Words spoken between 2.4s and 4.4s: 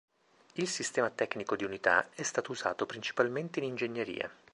usato principalmente in ingegneria.